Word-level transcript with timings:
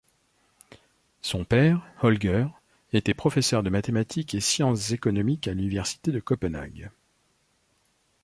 Son 1.21 1.43
père, 1.45 1.85
Holger, 2.01 2.47
était 2.91 3.13
professeur 3.13 3.61
de 3.61 3.69
mathématiques 3.69 4.33
et 4.33 4.39
sciences 4.39 4.89
économiques 4.89 5.47
à 5.47 5.53
l'université 5.53 6.11
de 6.11 6.19
Copenhague. 6.19 6.89